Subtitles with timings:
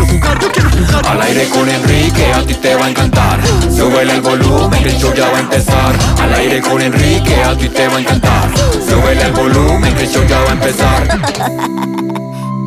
[0.00, 1.06] Yo quiero jugar, yo quiero jugar.
[1.06, 3.40] Al aire con Enrique, a ti te va a encantar.
[3.70, 5.94] Súbele el volumen, que el show ya va a empezar.
[6.20, 8.50] Al aire con Enrique, a ti te va a encantar.
[8.88, 11.20] Súbele el volumen, que el show ya va a empezar.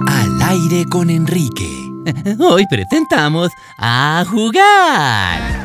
[0.07, 1.91] Al aire con Enrique.
[2.39, 5.62] Hoy presentamos a jugar.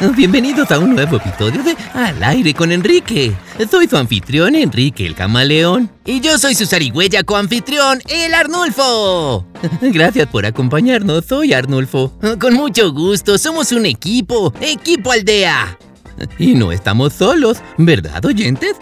[0.00, 3.32] Bienvenidos a un nuevo episodio de Al aire con Enrique.
[3.70, 5.90] Soy su anfitrión Enrique el Camaleón.
[6.04, 9.46] Y yo soy su zarigüeya coanfitrión, el Arnulfo.
[9.80, 12.12] Gracias por acompañarnos, soy Arnulfo.
[12.40, 15.78] Con mucho gusto, somos un equipo, equipo aldea.
[16.38, 18.76] Y no estamos solos, ¿verdad, oyentes?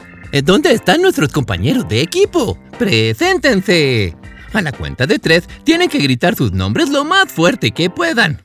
[0.44, 2.58] ¿Dónde están nuestros compañeros de equipo?
[2.78, 4.16] ¡Preséntense!
[4.54, 8.42] A la cuenta de tres, tienen que gritar sus nombres lo más fuerte que puedan.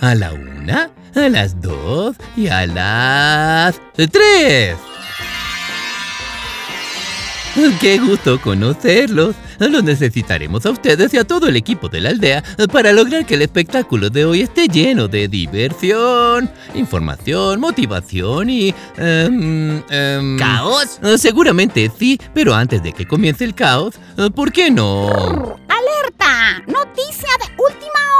[0.00, 4.76] A la una, a las dos y a las tres.
[7.80, 9.34] ¡Qué gusto conocerlos!
[9.58, 13.34] Los necesitaremos a ustedes y a todo el equipo de la aldea para lograr que
[13.34, 18.72] el espectáculo de hoy esté lleno de diversión, información, motivación y...
[18.96, 21.00] em, em, ¿Caos?
[21.16, 23.94] Seguramente sí, pero antes de que comience el caos,
[24.36, 25.08] ¿por qué no?
[25.68, 26.62] ¡Alerta!
[26.68, 26.87] ¡Noticia de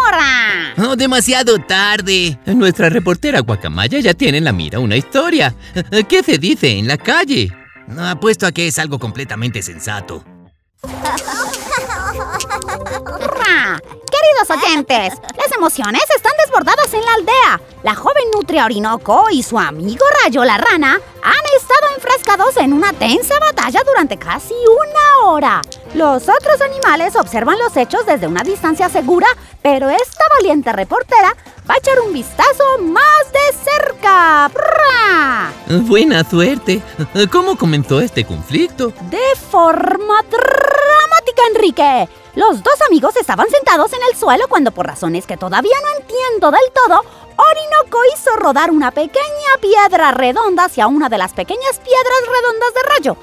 [0.09, 0.91] última hora!
[0.91, 2.39] Oh, demasiado tarde.
[2.47, 5.55] Nuestra reportera Guacamaya ya tiene en la mira una historia.
[6.09, 7.53] ¿Qué se dice en la calle?
[7.87, 10.25] No apuesto a que es algo completamente sensato.
[14.29, 17.61] Queridos oyentes, las emociones están desbordadas en la aldea.
[17.83, 22.93] La joven nutria Orinoco y su amigo Rayo la rana han estado enfrascados en una
[22.93, 25.63] tensa batalla durante casi una hora.
[25.95, 29.27] Los otros animales observan los hechos desde una distancia segura,
[29.63, 31.35] pero esta valiente reportera
[31.69, 34.51] va a echar un vistazo más de cerca.
[34.55, 35.53] ¡Ra!
[35.69, 36.83] Buena suerte.
[37.31, 38.93] ¿Cómo comenzó este conflicto?
[39.11, 41.28] De forma dramática,
[41.69, 42.09] Enrique.
[42.35, 46.51] Los dos amigos estaban sentados en el suelo cuando, por razones que todavía no entiendo
[46.51, 47.03] del todo,
[47.37, 52.83] Orinoco hizo rodar una pequeña piedra redonda hacia una de las pequeñas piedras redondas de
[52.95, 53.17] rayo.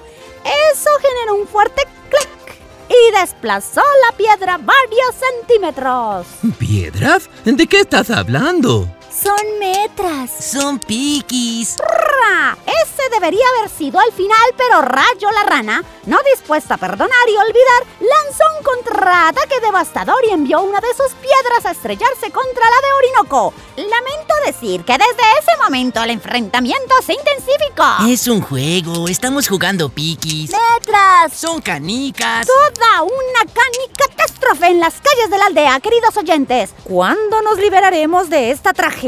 [0.73, 6.28] Eso generó un fuerte clic y desplazó la piedra varios centímetros.
[6.59, 7.29] ¿Piedras?
[7.45, 8.88] ¿De qué estás hablando?
[9.16, 10.30] Son metras.
[10.30, 11.78] Son piquis.
[11.78, 12.58] ¡Ra!
[12.66, 17.38] Ese debería haber sido el final, pero Rayo la rana, no dispuesta a perdonar y
[17.38, 22.88] olvidar, lanzó un contraataque devastador y envió una de sus piedras a estrellarse contra la
[22.88, 23.53] de Orinoco.
[23.78, 28.09] Lamento decir que desde ese momento el enfrentamiento se intensificó.
[28.09, 29.08] Es un juego.
[29.08, 30.52] Estamos jugando piquis.
[30.52, 31.34] ¡Metras!
[31.34, 32.47] Son canicas.
[32.47, 36.72] Toda una canicatástrofe en las calles de la aldea, queridos oyentes.
[36.84, 39.04] ¿Cuándo nos liberaremos de esta tragedia?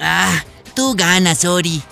[0.00, 0.42] Ah,
[0.74, 1.82] tú ganas, Ori.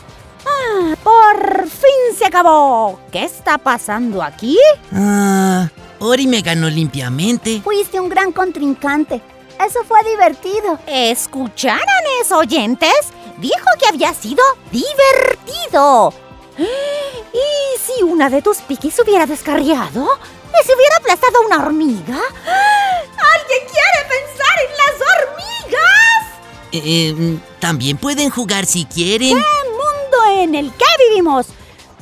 [0.45, 2.99] Ah, por fin se acabó.
[3.13, 4.59] ¿Qué está pasando aquí?
[4.93, 5.69] Ah,
[6.01, 7.61] Ori me ganó limpiamente.
[7.63, 9.23] Fuiste un gran contrincante.
[9.65, 10.79] Eso fue divertido.
[10.87, 11.81] ¿Escucharon
[12.21, 13.13] eso, oyentes?
[13.39, 16.13] Dijo que había sido divertido.
[16.59, 20.09] ¿Y si una de tus piquis hubiera descarriado?
[20.61, 21.59] ¿Y si hubiera aplastado una
[26.91, 29.37] Eh, También pueden jugar si quieren.
[29.37, 31.49] ¡Qué mundo en el que vivimos!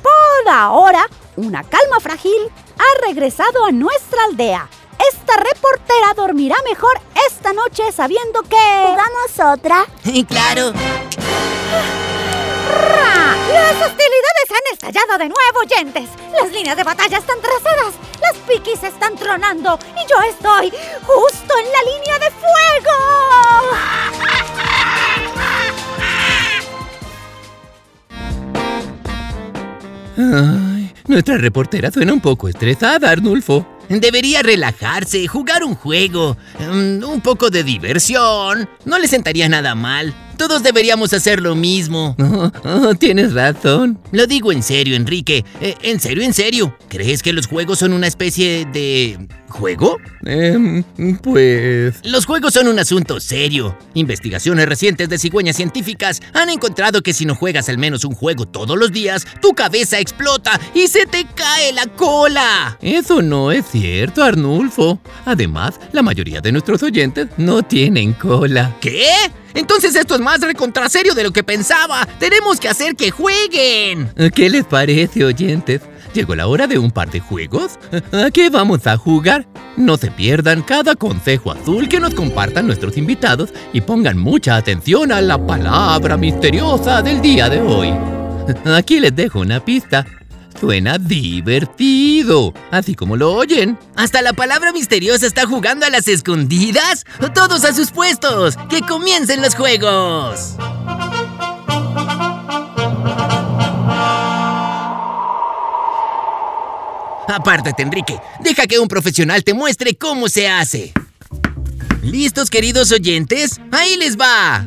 [0.00, 2.38] Por ahora, una calma frágil
[2.78, 4.68] ha regresado a nuestra aldea.
[5.12, 8.56] Esta reportera dormirá mejor esta noche sabiendo que...
[8.86, 9.86] ¿Jugamos otra?
[10.28, 10.72] claro.
[13.52, 16.08] Las hostilidades han estallado de nuevo, oyentes.
[16.32, 17.94] Las líneas de batalla están trazadas.
[18.20, 19.80] Las piquis están tronando.
[19.96, 20.70] Y yo estoy
[21.04, 24.15] justo en la línea de fuego.
[30.16, 33.66] Ay, nuestra reportera suena un poco estresada, Arnulfo.
[33.88, 38.68] Debería relajarse, jugar un juego, mm, un poco de diversión.
[38.84, 40.12] No le sentaría nada mal.
[40.36, 42.16] Todos deberíamos hacer lo mismo.
[42.36, 43.98] Oh, oh, tienes razón.
[44.12, 45.44] Lo digo en serio, Enrique.
[45.60, 46.76] Eh, en serio, en serio.
[46.88, 49.28] ¿Crees que los juegos son una especie de...
[49.58, 49.98] ¿Juego?
[50.24, 50.82] Em,
[51.22, 51.94] pues...
[52.04, 53.76] Los juegos son un asunto serio.
[53.94, 58.46] Investigaciones recientes de cigüeñas científicas han encontrado que si no juegas al menos un juego
[58.46, 62.76] todos los días, tu cabeza explota y se te cae la cola.
[62.82, 65.00] Eso no es cierto, Arnulfo.
[65.24, 68.76] Además, la mayoría de nuestros oyentes no tienen cola.
[68.80, 69.06] ¿Qué?
[69.54, 72.06] Entonces esto es más recontraserio de lo que pensaba.
[72.18, 74.12] Tenemos que hacer que jueguen.
[74.34, 75.80] ¿Qué les parece, oyentes?
[76.16, 77.78] Llegó la hora de un par de juegos.
[78.12, 79.46] ¿A qué vamos a jugar?
[79.76, 85.12] No se pierdan cada consejo azul que nos compartan nuestros invitados y pongan mucha atención
[85.12, 87.92] a la palabra misteriosa del día de hoy.
[88.64, 90.06] Aquí les dejo una pista.
[90.58, 93.78] Suena divertido, así como lo oyen.
[93.94, 97.04] ¿Hasta la palabra misteriosa está jugando a las escondidas?
[97.34, 98.56] ¡Todos a sus puestos!
[98.70, 100.56] ¡Que comiencen los juegos!
[107.36, 108.18] Apártate, Enrique.
[108.40, 110.94] Deja que un profesional te muestre cómo se hace.
[112.02, 113.60] ¿Listos, queridos oyentes?
[113.72, 114.66] ¡Ahí les va!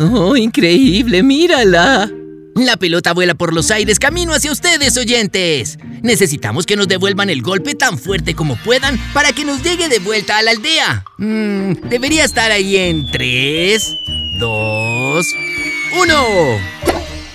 [0.00, 1.22] ¡Oh, increíble!
[1.22, 2.10] ¡Mírala!
[2.56, 5.78] La pelota vuela por los aires camino hacia ustedes, oyentes.
[6.02, 10.00] Necesitamos que nos devuelvan el golpe tan fuerte como puedan para que nos llegue de
[10.00, 11.04] vuelta a la aldea.
[11.18, 13.96] Mm, debería estar ahí en 3,
[14.40, 15.26] 2,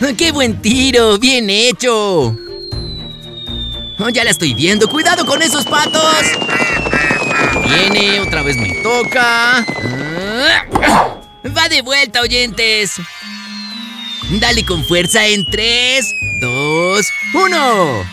[0.01, 0.15] 1.
[0.18, 1.18] ¡Qué buen tiro!
[1.18, 2.38] ¡Bien hecho!
[3.99, 4.88] Oh, ya la estoy viendo.
[4.88, 6.23] ¡Cuidado con esos patos!
[7.67, 9.59] Viene, otra vez me toca.
[9.59, 11.17] Ah.
[11.55, 12.91] Va de vuelta, oyentes.
[14.39, 16.05] Dale con fuerza en 3,
[16.41, 18.05] 2, 1.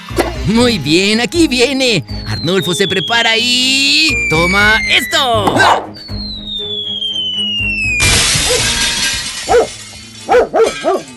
[0.46, 2.04] Muy bien, aquí viene.
[2.26, 4.10] Arnulfo se prepara y...
[4.31, 5.94] ¡Toma esto!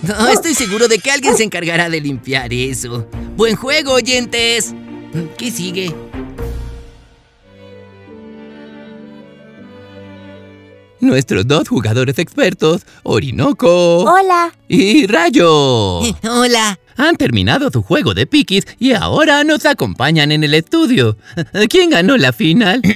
[0.07, 3.07] No, estoy seguro de que alguien se encargará de limpiar eso.
[3.35, 4.73] Buen juego, oyentes.
[5.37, 5.93] ¿Qué sigue?
[10.99, 14.51] Nuestros dos jugadores expertos, Orinoco Hola.
[14.67, 16.79] y Rayo, Hola.
[16.97, 21.17] Han terminado su juego de piquis y ahora nos acompañan en el estudio.
[21.69, 22.81] ¿Quién ganó la final?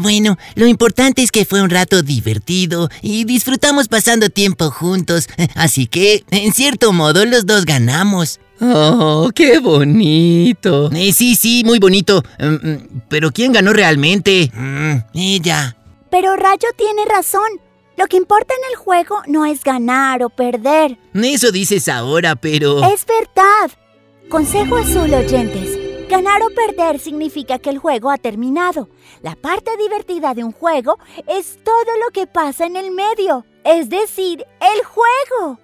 [0.00, 5.28] Bueno, lo importante es que fue un rato divertido y disfrutamos pasando tiempo juntos.
[5.54, 8.40] Así que, en cierto modo, los dos ganamos.
[8.60, 10.90] ¡Oh, qué bonito!
[10.92, 12.22] Eh, sí, sí, muy bonito.
[12.38, 12.78] Mm, mm,
[13.08, 14.50] Pero ¿quién ganó realmente?
[14.54, 15.76] Mm, ella.
[16.10, 17.65] Pero Rayo tiene razón.
[17.96, 20.98] Lo que importa en el juego no es ganar o perder.
[21.14, 22.84] Eso dices ahora, pero...
[22.84, 23.70] Es verdad.
[24.28, 25.86] Consejo azul, oyentes.
[26.08, 28.88] Ganar o perder significa que el juego ha terminado.
[29.22, 33.88] La parte divertida de un juego es todo lo que pasa en el medio, es
[33.88, 35.58] decir, el juego.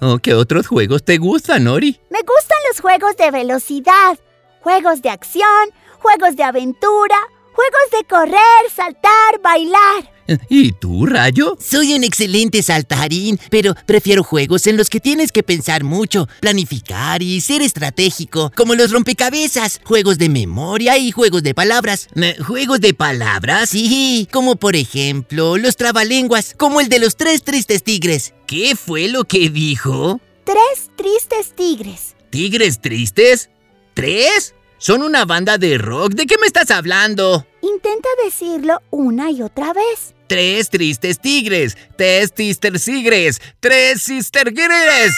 [0.00, 2.00] Oh, ¿Qué otros juegos te gustan, Ori?
[2.10, 4.18] Me gustan los juegos de velocidad,
[4.60, 7.16] juegos de acción, juegos de aventura,
[7.58, 10.12] juegos de correr, saltar, bailar.
[10.48, 11.56] ¿Y tú, Rayo?
[11.58, 17.20] Soy un excelente saltarín, pero prefiero juegos en los que tienes que pensar mucho, planificar
[17.20, 22.08] y ser estratégico, como los rompecabezas, juegos de memoria y juegos de palabras.
[22.14, 23.70] Eh, ¿Juegos de palabras?
[23.70, 28.34] Sí, como por ejemplo los trabalenguas, como el de los tres tristes tigres.
[28.46, 30.20] ¿Qué fue lo que dijo?
[30.44, 32.14] Tres tristes tigres.
[32.30, 33.50] ¿Tigres tristes?
[33.94, 34.54] ¿Tres?
[34.78, 36.12] Son una banda de rock.
[36.12, 37.44] ¿De qué me estás hablando?
[37.62, 40.14] Intenta decirlo una y otra vez.
[40.28, 41.76] Tres tristes tigres.
[41.96, 43.40] Tres sister tigres.
[43.60, 45.12] Tres sister tigres.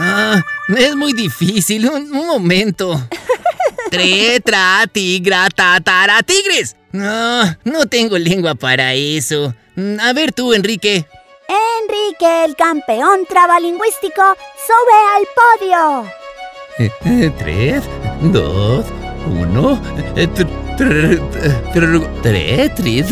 [0.00, 0.42] Ah,
[0.76, 1.88] es muy difícil.
[1.88, 3.00] Un, un momento.
[3.90, 6.74] Tre, tra, tigra, ta, tara, tigres.
[6.90, 9.54] No, no tengo lengua para eso.
[10.00, 11.06] A ver tú, Enrique.
[11.48, 14.22] Enrique, el campeón trabalingüístico,
[14.66, 16.23] sube al podio.
[17.38, 17.84] Tres,
[18.32, 18.84] dos,
[19.26, 19.80] uno,
[20.16, 21.20] eh, tr- tr-
[21.72, 23.06] tr- tres, tres.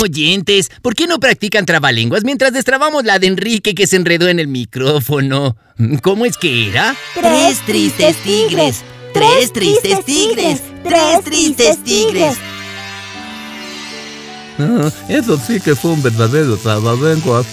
[0.00, 4.38] Oyentes, ¿por qué no practican trabalenguas mientras destrabamos la de Enrique que se enredó en
[4.38, 5.56] el micrófono?
[6.02, 6.94] ¿Cómo es que era?
[7.14, 12.36] Tres tristes tigres, tres tristes tigres, tres tristes tigres.
[14.58, 17.46] Ah, Eso sí que fue un verdadero trabalenguas.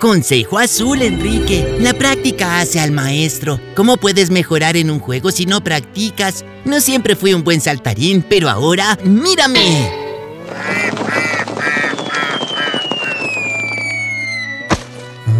[0.00, 1.78] Consejo azul, Enrique.
[1.80, 3.58] La práctica hace al maestro.
[3.74, 6.44] ¿Cómo puedes mejorar en un juego si no practicas?
[6.66, 9.90] No siempre fui un buen saltarín, pero ahora, ¡mírame!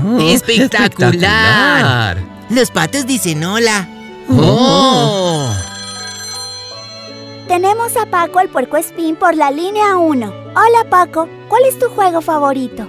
[0.08, 0.18] Oh,
[2.48, 3.88] Los patos dicen hola.
[4.30, 5.50] Oh.
[5.50, 5.52] ¡Oh!
[7.46, 10.26] Tenemos a Paco el puerco espín por la línea 1.
[10.26, 12.88] Hola Paco, ¿cuál es tu juego favorito?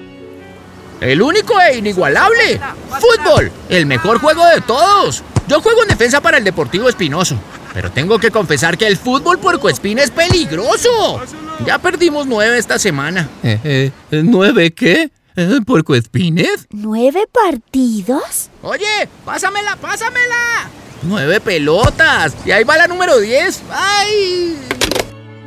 [0.99, 2.59] El único e inigualable.
[2.99, 5.23] Fútbol, el mejor juego de todos.
[5.47, 7.37] Yo juego en defensa para el Deportivo Espinoso.
[7.73, 11.21] Pero tengo que confesar que el fútbol puercoespín es peligroso.
[11.65, 13.29] Ya perdimos nueve esta semana.
[13.43, 13.91] Eh, eh,
[14.23, 15.11] ¿Nueve qué?
[15.35, 16.67] Eh, ¿Puercoespines?
[16.71, 18.49] ¿Nueve partidos?
[18.63, 20.69] Oye, pásamela, pásamela.
[21.03, 22.35] Nueve pelotas.
[22.43, 23.61] Y ahí va la número diez.
[23.71, 24.57] ¡Ay!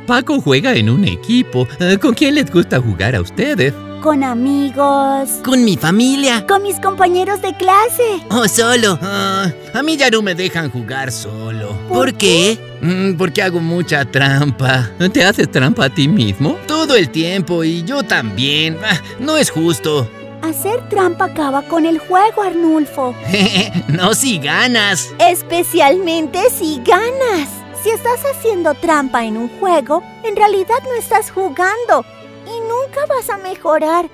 [0.07, 1.67] Paco juega en un equipo.
[1.79, 3.73] Eh, ¿Con quién les gusta jugar a ustedes?
[4.01, 5.29] Con amigos.
[5.45, 6.47] Con mi familia.
[6.47, 8.19] Con mis compañeros de clase.
[8.31, 8.97] O solo.
[8.99, 11.77] Ah, a mí ya no me dejan jugar solo.
[11.87, 12.57] ¿Por qué?
[12.81, 14.89] Mm, porque hago mucha trampa.
[15.13, 16.57] ¿Te haces trampa a ti mismo?
[16.65, 18.75] Todo el tiempo y yo también.
[18.83, 20.09] Ah, no es justo.
[20.41, 23.13] Hacer trampa acaba con el juego, Arnulfo.
[23.87, 25.13] no si ganas.
[25.19, 27.49] Especialmente si ganas.
[27.83, 32.03] Si estás haciendo trampa en un juego, en realidad no estás jugando
[32.45, 34.09] y nunca vas a mejorar.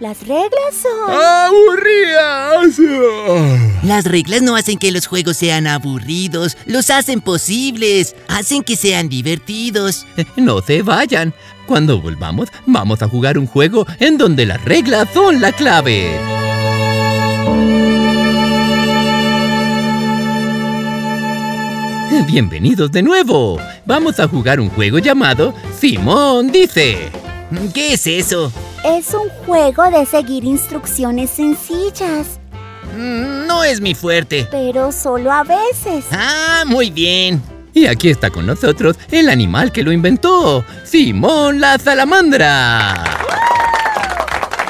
[0.00, 1.10] Las reglas son...
[1.14, 2.78] ¡Aburridas!
[3.82, 9.10] Las reglas no hacen que los juegos sean aburridos, los hacen posibles, hacen que sean
[9.10, 10.06] divertidos.
[10.36, 11.34] No se vayan.
[11.66, 16.18] Cuando volvamos, vamos a jugar un juego en donde las reglas son la clave.
[22.26, 23.58] Bienvenidos de nuevo.
[23.86, 27.10] Vamos a jugar un juego llamado Simón dice.
[27.74, 28.52] ¿Qué es eso?
[28.84, 32.38] Es un juego de seguir instrucciones sencillas,
[32.96, 34.48] Mm, No es mi fuerte.
[34.50, 36.04] pero solo a veces.
[36.10, 37.40] Ah, muy bien.
[37.72, 43.04] Y aquí está con nosotros el animal que lo inventó, Simón la salamandra.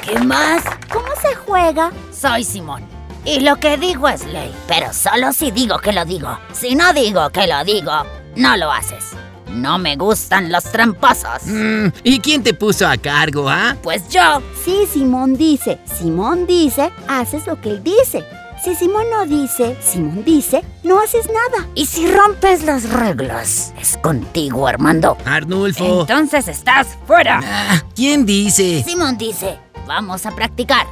[0.06, 0.62] ¿Qué más?
[0.92, 1.92] ¿Cómo se juega?
[2.12, 2.82] Soy Simón.
[3.24, 6.38] Y lo que digo es ley, pero solo si digo que lo digo.
[6.52, 7.92] Si no digo que lo digo,
[8.36, 9.04] no lo haces.
[9.50, 11.44] No me gustan los tramposos.
[11.44, 13.76] Mm, ¿Y quién te puso a cargo, ah?
[13.82, 14.42] Pues yo.
[14.64, 18.24] Si Simón dice, Simón dice, haces lo que él dice.
[18.62, 21.66] Si Simón no dice, Simón dice, no haces nada.
[21.74, 25.16] Y si rompes las reglas, es contigo, Armando.
[25.24, 26.02] Arnulfo.
[26.02, 27.40] Entonces estás fuera.
[27.42, 28.84] Ah, ¿Quién dice?
[28.86, 30.86] Simón dice, vamos a practicar.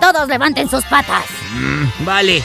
[0.00, 1.24] Todos levanten sus patas.
[1.54, 2.44] Mm, vale.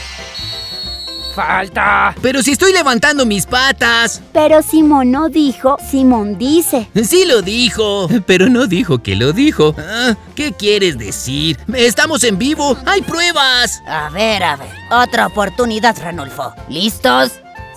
[1.34, 2.14] Falta.
[2.22, 4.22] Pero si estoy levantando mis patas.
[4.32, 6.88] Pero Simón no dijo, Simón dice.
[7.02, 8.08] Sí lo dijo.
[8.26, 9.74] Pero no dijo que lo dijo.
[9.78, 11.58] Ah, ¿Qué quieres decir?
[11.74, 12.76] Estamos en vivo.
[12.86, 13.82] Hay pruebas.
[13.86, 14.68] A ver, a ver.
[14.90, 16.54] Otra oportunidad, Ranulfo.
[16.68, 17.32] ¿Listos?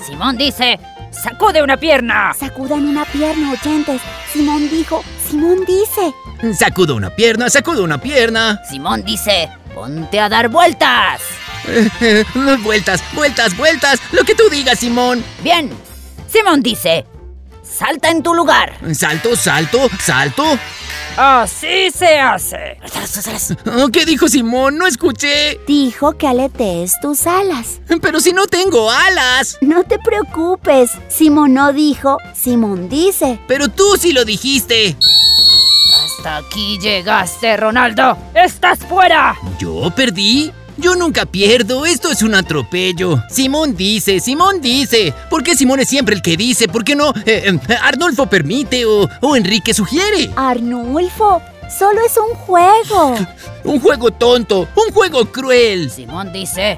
[0.06, 0.80] Simón dice,
[1.12, 2.34] sacude una pierna.
[2.38, 4.02] Sacudan una pierna, oyentes.
[4.32, 6.14] Simón dijo, Simón dice.
[6.56, 8.62] Sacudo una pierna, sacudo una pierna.
[8.70, 11.22] Simón dice, ponte a dar vueltas.
[12.64, 14.00] vueltas, vueltas, vueltas.
[14.12, 15.24] Lo que tú digas, Simón.
[15.42, 15.72] Bien.
[16.32, 17.06] Simón dice,
[17.64, 18.78] salta en tu lugar.
[18.94, 20.60] Salto, salto, salto.
[21.18, 22.78] Así se hace.
[23.92, 24.78] ¿Qué dijo Simón?
[24.78, 25.60] No escuché.
[25.66, 27.80] Dijo que aletees tus alas.
[28.02, 29.58] Pero si no tengo alas.
[29.62, 30.92] No te preocupes.
[31.08, 33.40] Simón no dijo, Simón dice.
[33.48, 34.96] Pero tú sí lo dijiste.
[36.06, 38.16] Hasta aquí llegaste, Ronaldo.
[38.36, 39.36] ¡Estás fuera!
[39.60, 40.54] ¿Yo perdí?
[40.78, 43.24] Yo nunca pierdo, esto es un atropello.
[43.30, 45.14] Simón dice, Simón dice.
[45.30, 46.68] ¿Por qué Simón es siempre el que dice?
[46.68, 50.30] ¿Por qué no eh, eh, Arnulfo permite o, o Enrique sugiere?
[50.36, 51.42] Arnulfo,
[51.78, 53.16] solo es un juego.
[53.64, 55.92] Un juego tonto, un juego cruel.
[55.92, 56.78] Simón dice,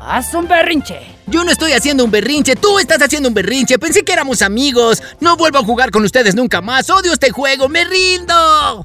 [0.00, 1.00] haz un berrinche.
[1.26, 3.78] Yo no estoy haciendo un berrinche, tú estás haciendo un berrinche.
[3.78, 5.02] Pensé que éramos amigos.
[5.20, 6.88] No vuelvo a jugar con ustedes nunca más.
[6.88, 8.84] Odio este juego, me rindo.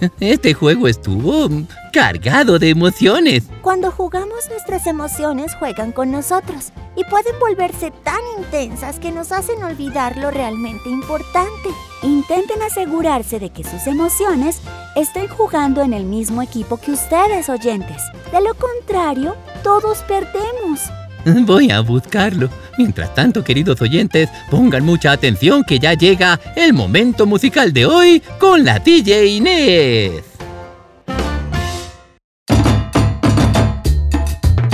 [0.20, 1.48] Este juego estuvo
[1.92, 3.44] cargado de emociones.
[3.62, 9.62] Cuando jugamos nuestras emociones juegan con nosotros y pueden volverse tan intensas que nos hacen
[9.62, 11.70] olvidar lo realmente importante.
[12.02, 14.60] Intenten asegurarse de que sus emociones
[14.96, 18.02] estén jugando en el mismo equipo que ustedes, oyentes.
[18.32, 20.80] De lo contrario, todos perdemos.
[21.46, 22.48] Voy a buscarlo.
[22.78, 28.22] Mientras tanto, queridos oyentes, pongan mucha atención que ya llega el momento musical de hoy
[28.38, 30.24] con la DJ Inés.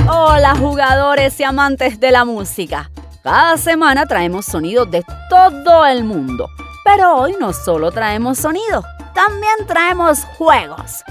[0.09, 2.91] Hola jugadores y amantes de la música.
[3.23, 6.49] Cada semana traemos sonidos de todo el mundo.
[6.85, 11.03] Pero hoy no solo traemos sonidos, también traemos juegos.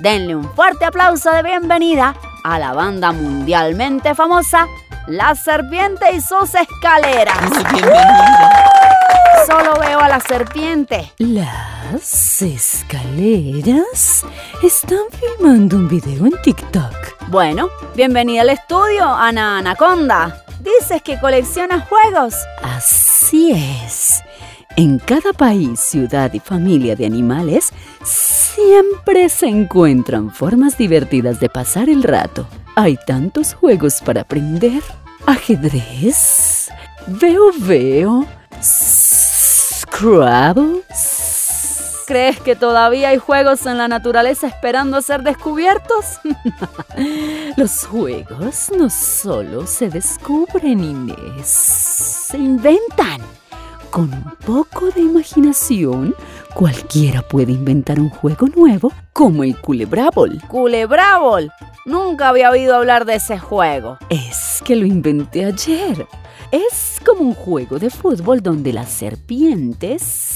[0.00, 4.66] Denle un fuerte aplauso de bienvenida a la banda mundialmente famosa
[5.06, 7.36] La Serpiente y sus escaleras.
[7.70, 8.70] Bienvenida.
[9.46, 11.12] Solo veo a la serpiente.
[11.18, 14.24] Las escaleras
[14.62, 17.28] están filmando un video en TikTok.
[17.28, 20.44] Bueno, bienvenida al estudio, Ana Anaconda.
[20.60, 22.34] dices que coleccionas juegos.
[22.62, 24.22] Así es.
[24.76, 27.72] En cada país, ciudad y familia de animales,
[28.04, 32.46] siempre se encuentran formas divertidas de pasar el rato.
[32.76, 34.82] Hay tantos juegos para aprender.
[35.26, 36.70] Ajedrez,
[37.06, 38.26] veo veo,
[39.90, 40.82] Scrabble.
[42.06, 46.18] ¿Crees que todavía hay juegos en la naturaleza esperando ser descubiertos?
[47.56, 53.20] Los juegos no solo se descubren, Inés, se inventan.
[53.90, 56.14] Con un poco de imaginación,
[56.54, 60.38] cualquiera puede inventar un juego nuevo como el Culebrable.
[60.46, 61.50] Culebrable.
[61.86, 63.98] Nunca había oído hablar de ese juego.
[64.08, 66.06] Es que lo inventé ayer.
[66.52, 70.30] Es como un juego de fútbol donde las serpientes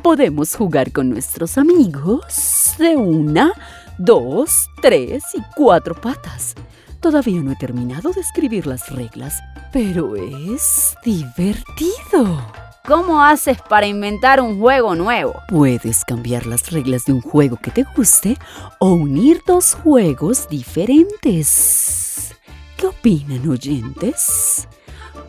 [0.00, 3.52] podemos jugar con nuestros amigos de una,
[3.98, 6.54] dos, tres y cuatro patas.
[7.00, 12.44] Todavía no he terminado de escribir las reglas, pero es divertido.
[12.86, 15.42] ¿Cómo haces para inventar un juego nuevo?
[15.48, 18.38] Puedes cambiar las reglas de un juego que te guste
[18.78, 22.34] o unir dos juegos diferentes.
[22.76, 24.68] ¿Qué opinan oyentes?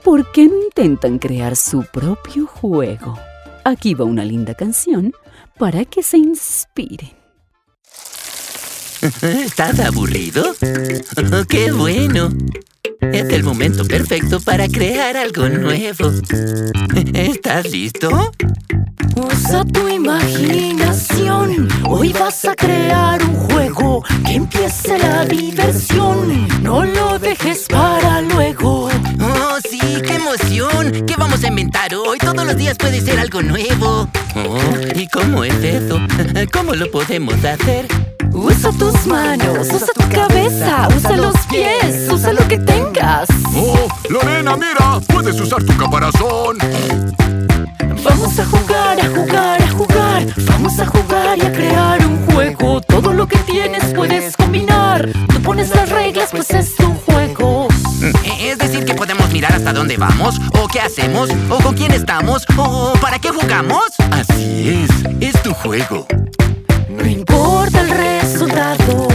[0.04, 3.18] ¿Por qué no intentan crear su propio juego?
[3.64, 5.14] Aquí va una linda canción
[5.58, 7.12] para que se inspiren.
[9.22, 10.56] ¿Estás aburrido?
[11.50, 12.30] ¡Qué bueno!
[13.14, 16.12] Es el momento perfecto para crear algo nuevo.
[17.14, 18.32] ¿Estás listo?
[19.16, 21.68] Usa tu imaginación.
[21.86, 26.48] Hoy vas a crear un juego que empiece la diversión.
[26.62, 28.90] No lo dejes para luego.
[29.20, 29.80] ¡Oh, sí!
[30.06, 31.06] ¡Qué emoción!
[31.06, 32.18] ¿Qué vamos a inventar hoy?
[32.20, 34.10] Todos los días puede ser algo nuevo.
[34.36, 34.60] Oh,
[34.96, 36.00] ¿y cómo es eso?
[36.54, 37.88] ¿Cómo lo podemos hacer?
[38.38, 43.28] Usa tus manos, usa tu cabeza, usa los pies, usa lo que tengas.
[43.56, 45.00] ¡Oh, Lorena, mira!
[45.08, 46.60] Puedes usar tu caparazón.
[48.04, 50.26] Vamos a jugar, a jugar, a jugar.
[50.46, 52.80] Vamos a jugar y a crear un juego.
[52.82, 55.10] Todo lo que tienes puedes combinar.
[55.34, 57.68] Tú pones las reglas, pues es tu juego.
[58.40, 62.46] Es decir, que podemos mirar hasta dónde vamos, o qué hacemos, o con quién estamos,
[62.56, 63.88] o para qué jugamos.
[64.12, 66.06] Así es, es tu juego.
[66.98, 69.08] No importa el resultado.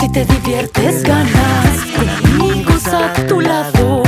[0.00, 1.78] Si te diviertes, ganas.
[1.94, 4.02] Con amigos a tu lado.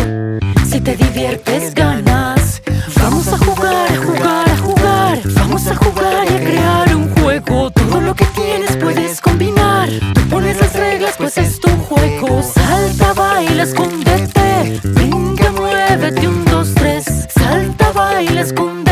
[0.66, 2.62] Si te diviertes, ganas.
[2.96, 5.18] Vamos a jugar, a jugar, a jugar.
[5.34, 7.70] Vamos a jugar y a crear un juego.
[7.70, 9.88] Todo lo que tienes puedes combinar.
[10.14, 12.42] Tú pones las reglas, pues es tu juego.
[12.42, 14.80] Salta, baila, escóndete.
[14.82, 17.04] Brinca, muévete, un, dos, tres.
[17.34, 18.83] Salta, baila, escóndete.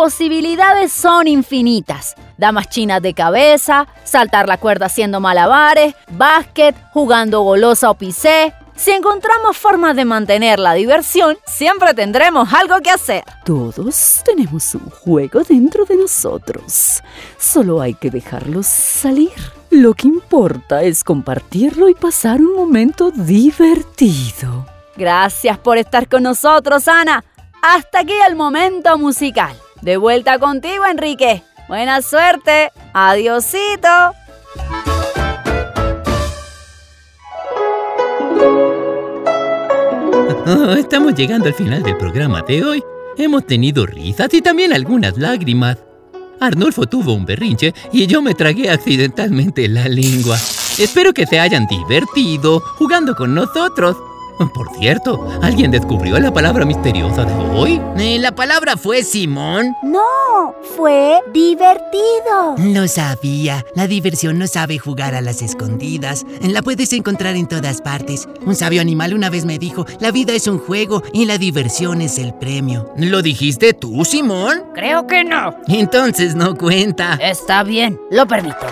[0.00, 2.14] Posibilidades son infinitas.
[2.38, 8.54] Damas chinas de cabeza, saltar la cuerda haciendo malabares, básquet, jugando golosa o pisé.
[8.74, 13.24] Si encontramos formas de mantener la diversión, siempre tendremos algo que hacer.
[13.44, 17.02] Todos tenemos un juego dentro de nosotros.
[17.36, 19.32] Solo hay que dejarlos salir.
[19.68, 24.64] Lo que importa es compartirlo y pasar un momento divertido.
[24.96, 27.22] Gracias por estar con nosotros, Ana.
[27.60, 29.54] Hasta aquí el momento musical.
[29.82, 31.42] De vuelta contigo, Enrique.
[31.68, 32.70] Buena suerte.
[32.92, 33.88] Adiosito.
[40.76, 42.82] Estamos llegando al final del programa de hoy.
[43.16, 45.78] Hemos tenido risas y también algunas lágrimas.
[46.40, 50.36] Arnulfo tuvo un berrinche y yo me tragué accidentalmente la lengua.
[50.78, 53.96] Espero que se hayan divertido jugando con nosotros.
[54.54, 57.80] Por cierto, ¿alguien descubrió la palabra misteriosa de hoy?
[57.98, 59.76] Eh, La palabra fue Simón.
[59.82, 62.56] No, fue divertido.
[62.58, 63.64] Lo sabía.
[63.74, 66.24] La diversión no sabe jugar a las escondidas.
[66.40, 68.28] La puedes encontrar en todas partes.
[68.46, 72.00] Un sabio animal una vez me dijo, la vida es un juego y la diversión
[72.00, 72.92] es el premio.
[72.96, 74.62] ¿Lo dijiste tú, Simón?
[74.74, 75.54] Creo que no.
[75.68, 77.18] Entonces no cuenta.
[77.20, 78.66] Está bien, lo permito.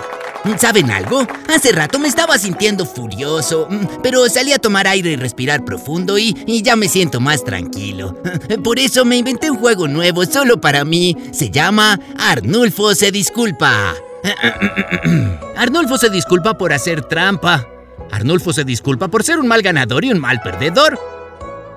[0.57, 1.27] ¿Saben algo?
[1.49, 6.19] Hace rato me estaba sintiendo furioso, mm, pero salí a tomar aire y respirar profundo
[6.19, 8.17] y, y ya me siento más tranquilo.
[8.65, 11.17] Por eso me inventé un juego nuevo solo para mí.
[11.33, 13.95] Se llama Arnulfo se disculpa.
[15.57, 17.67] Arnulfo se disculpa por hacer trampa.
[18.11, 20.99] Arnulfo se disculpa por ser un mal ganador y un mal perdedor.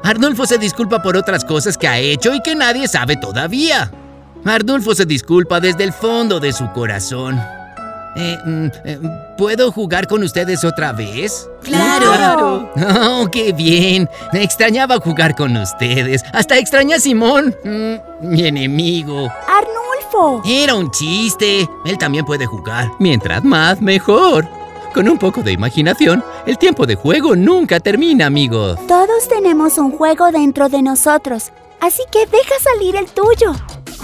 [0.04, 3.92] Arnulfo se disculpa por otras cosas que ha hecho y que nadie sabe todavía.
[4.46, 7.40] Arnulfo se disculpa desde el fondo de su corazón.
[8.16, 9.00] Eh, mm, eh,
[9.38, 11.48] ¿Puedo jugar con ustedes otra vez?
[11.64, 12.70] ¡Claro!
[12.76, 14.10] ¡Oh, qué bien!
[14.34, 16.24] Me extrañaba jugar con ustedes.
[16.34, 19.32] Hasta extrañé a Simón, mm, mi enemigo.
[19.48, 20.42] Arnulfo.
[20.46, 21.68] Era un chiste.
[21.86, 22.92] Él también puede jugar.
[23.00, 24.48] Mientras más, mejor.
[24.94, 28.78] Con un poco de imaginación, el tiempo de juego nunca termina, amigos.
[28.88, 33.54] Todos tenemos un juego dentro de nosotros, así que deja salir el tuyo.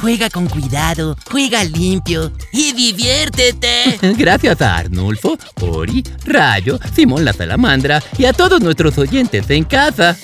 [0.01, 3.99] Juega con cuidado, juega limpio y diviértete.
[4.17, 10.15] Gracias a Arnulfo, Ori, Rayo, Simón la Salamandra y a todos nuestros oyentes en casa.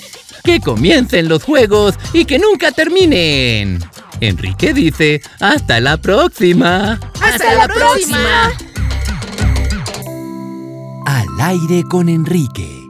[0.44, 3.82] Que comiencen los juegos y que nunca terminen.
[4.20, 7.00] Enrique dice, hasta la próxima.
[7.20, 8.52] ¡Hasta, la próxima!
[11.06, 12.83] Al aire con Enrique.